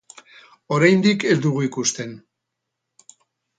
[0.77, 2.19] Oraindik ez dugu ikusten.